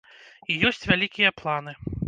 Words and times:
І 0.53 0.55
ёсць 0.69 0.81
вялікія 0.93 1.35
планы. 1.43 1.79